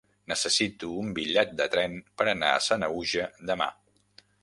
[0.31, 3.73] Necessito un bitllet de tren per anar a Sanaüja demà.